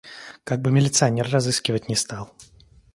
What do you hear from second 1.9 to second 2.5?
стал.